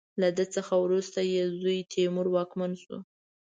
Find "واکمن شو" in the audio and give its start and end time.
2.31-2.97